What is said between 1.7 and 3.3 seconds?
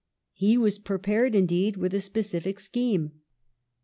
with a specific scheme.